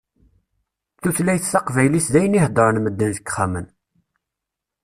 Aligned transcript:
Tutlayt 1.01 1.45
taqbaylit 1.51 2.07
d 2.13 2.15
ayen 2.19 2.37
i 2.37 2.39
heddṛen 2.45 2.77
medden 2.81 3.07
deg 3.07 3.13
ixxamen. 3.27 3.67